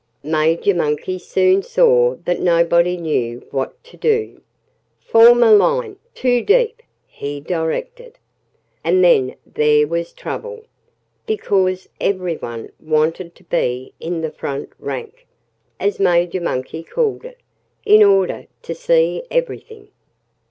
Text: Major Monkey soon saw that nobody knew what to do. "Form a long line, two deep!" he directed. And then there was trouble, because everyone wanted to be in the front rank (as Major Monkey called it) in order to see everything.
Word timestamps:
Major 0.23 0.73
Monkey 0.73 1.19
soon 1.19 1.61
saw 1.61 2.15
that 2.25 2.39
nobody 2.39 2.97
knew 2.97 3.45
what 3.51 3.83
to 3.83 3.97
do. 3.97 4.41
"Form 4.99 5.43
a 5.43 5.53
long 5.53 5.57
line, 5.81 5.97
two 6.15 6.41
deep!" 6.41 6.81
he 7.05 7.39
directed. 7.39 8.17
And 8.83 9.03
then 9.03 9.35
there 9.45 9.85
was 9.85 10.11
trouble, 10.11 10.63
because 11.27 11.87
everyone 11.99 12.71
wanted 12.79 13.35
to 13.35 13.43
be 13.43 13.93
in 13.99 14.21
the 14.21 14.31
front 14.31 14.71
rank 14.79 15.27
(as 15.79 15.99
Major 15.99 16.41
Monkey 16.41 16.81
called 16.81 17.23
it) 17.23 17.37
in 17.85 18.01
order 18.01 18.47
to 18.63 18.73
see 18.73 19.21
everything. 19.29 19.89